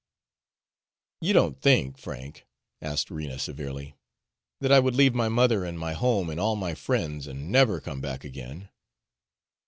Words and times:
"You 1.21 1.33
don't 1.33 1.61
think, 1.61 1.99
Frank," 1.99 2.47
asked 2.81 3.11
Rena 3.11 3.37
severely, 3.37 3.93
"that 4.59 4.71
I 4.71 4.79
would 4.79 4.95
leave 4.95 5.13
my 5.13 5.29
mother 5.29 5.63
and 5.63 5.77
my 5.77 5.93
home 5.93 6.31
and 6.31 6.39
all 6.39 6.55
my 6.55 6.73
friends, 6.73 7.27
and 7.27 7.51
NEVER 7.51 7.79
come 7.79 8.01
back 8.01 8.23
again?" 8.23 8.69